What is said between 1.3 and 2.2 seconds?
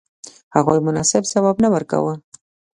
ځواب نه ورکاوه.